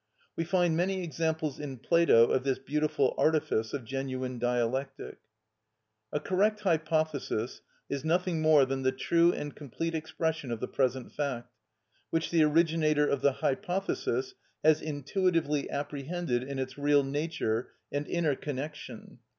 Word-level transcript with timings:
We 0.35 0.45
find 0.45 0.75
many 0.75 1.03
examples 1.03 1.59
in 1.59 1.77
Plato 1.77 2.31
of 2.31 2.43
this 2.43 2.57
beautiful 2.57 3.13
artifice 3.19 3.71
of 3.71 3.85
genuine 3.85 4.39
dialectic. 4.39 5.19
A 6.11 6.19
correct 6.19 6.61
hypothesis 6.61 7.61
is 7.87 8.03
nothing 8.03 8.41
more 8.41 8.65
than 8.65 8.81
the 8.81 8.91
true 8.91 9.31
and 9.31 9.55
complete 9.55 9.93
expression 9.93 10.49
of 10.49 10.59
the 10.59 10.67
present 10.67 11.11
fact, 11.13 11.53
which 12.09 12.31
the 12.31 12.41
originator 12.43 13.07
of 13.07 13.21
the 13.21 13.31
hypothesis 13.43 14.33
has 14.63 14.81
intuitively 14.81 15.69
apprehended 15.69 16.41
in 16.41 16.57
its 16.57 16.79
real 16.79 17.03
nature 17.03 17.69
and 17.91 18.07
inner 18.07 18.35
connection. 18.35 19.19